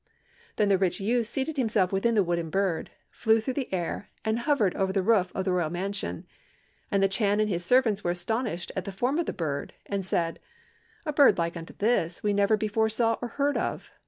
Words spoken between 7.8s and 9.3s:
were astonished at the form of